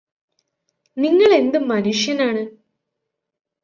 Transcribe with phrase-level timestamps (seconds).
[0.97, 2.43] നിങ്ങളെന്ത് മനുഷ്യനാണ്